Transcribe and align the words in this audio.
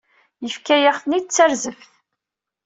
Yefka-yaɣ-ten-id 0.43 1.25
d 1.27 1.29
tarzeft. 1.31 1.89